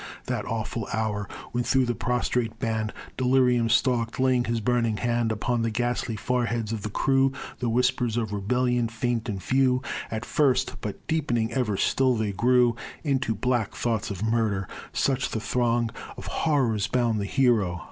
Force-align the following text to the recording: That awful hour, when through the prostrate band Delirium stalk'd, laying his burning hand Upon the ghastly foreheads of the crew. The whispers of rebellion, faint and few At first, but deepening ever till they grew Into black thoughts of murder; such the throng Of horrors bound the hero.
That 0.25 0.45
awful 0.45 0.87
hour, 0.91 1.29
when 1.51 1.63
through 1.63 1.85
the 1.85 1.93
prostrate 1.93 2.57
band 2.57 2.91
Delirium 3.17 3.69
stalk'd, 3.69 4.17
laying 4.17 4.45
his 4.45 4.59
burning 4.59 4.97
hand 4.97 5.31
Upon 5.31 5.61
the 5.61 5.69
ghastly 5.69 6.15
foreheads 6.15 6.71
of 6.73 6.81
the 6.81 6.89
crew. 6.89 7.31
The 7.59 7.69
whispers 7.69 8.17
of 8.17 8.33
rebellion, 8.33 8.87
faint 8.87 9.29
and 9.29 9.43
few 9.43 9.83
At 10.09 10.25
first, 10.25 10.77
but 10.81 11.05
deepening 11.05 11.53
ever 11.53 11.77
till 11.77 12.15
they 12.15 12.31
grew 12.31 12.75
Into 13.03 13.35
black 13.35 13.75
thoughts 13.75 14.09
of 14.09 14.23
murder; 14.23 14.67
such 14.91 15.29
the 15.29 15.39
throng 15.39 15.91
Of 16.17 16.25
horrors 16.25 16.87
bound 16.87 17.19
the 17.21 17.25
hero. 17.25 17.79